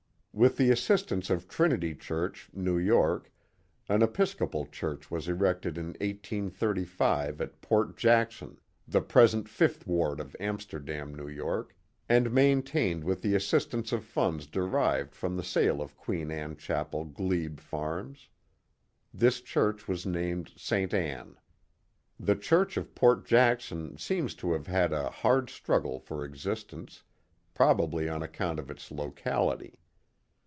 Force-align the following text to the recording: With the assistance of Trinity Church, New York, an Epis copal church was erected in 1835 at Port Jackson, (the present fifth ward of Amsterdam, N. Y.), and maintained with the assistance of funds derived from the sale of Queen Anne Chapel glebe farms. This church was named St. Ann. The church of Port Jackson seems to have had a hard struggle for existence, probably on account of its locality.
With 0.33 0.55
the 0.55 0.71
assistance 0.71 1.29
of 1.29 1.49
Trinity 1.49 1.93
Church, 1.93 2.49
New 2.53 2.77
York, 2.77 3.29
an 3.89 3.99
Epis 3.99 4.33
copal 4.37 4.65
church 4.65 5.11
was 5.11 5.27
erected 5.27 5.77
in 5.77 5.87
1835 5.87 7.41
at 7.41 7.59
Port 7.59 7.97
Jackson, 7.97 8.57
(the 8.87 9.01
present 9.01 9.49
fifth 9.49 9.85
ward 9.85 10.21
of 10.21 10.33
Amsterdam, 10.39 11.19
N. 11.19 11.37
Y.), 11.37 11.63
and 12.07 12.31
maintained 12.31 13.03
with 13.03 13.21
the 13.21 13.35
assistance 13.35 13.91
of 13.91 14.05
funds 14.05 14.47
derived 14.47 15.13
from 15.13 15.35
the 15.35 15.43
sale 15.43 15.81
of 15.81 15.97
Queen 15.97 16.31
Anne 16.31 16.55
Chapel 16.55 17.03
glebe 17.03 17.59
farms. 17.59 18.29
This 19.13 19.41
church 19.41 19.85
was 19.89 20.05
named 20.05 20.53
St. 20.55 20.93
Ann. 20.93 21.35
The 22.17 22.35
church 22.37 22.77
of 22.77 22.95
Port 22.95 23.25
Jackson 23.25 23.97
seems 23.97 24.33
to 24.35 24.53
have 24.53 24.67
had 24.67 24.93
a 24.93 25.09
hard 25.09 25.49
struggle 25.49 25.99
for 25.99 26.23
existence, 26.23 27.03
probably 27.53 28.07
on 28.07 28.23
account 28.23 28.59
of 28.59 28.71
its 28.71 28.91
locality. 28.91 29.73